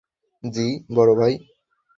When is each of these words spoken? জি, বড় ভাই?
জি, 0.43 0.65
বড় 0.95 1.11
ভাই? 1.15 1.33